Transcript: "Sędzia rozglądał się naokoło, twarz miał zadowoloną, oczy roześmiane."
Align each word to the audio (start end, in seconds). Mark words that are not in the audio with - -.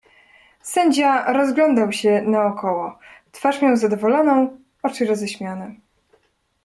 "Sędzia 0.61 1.33
rozglądał 1.33 1.91
się 1.91 2.21
naokoło, 2.21 2.99
twarz 3.31 3.61
miał 3.61 3.75
zadowoloną, 3.75 4.59
oczy 4.83 5.05
roześmiane." 5.05 5.75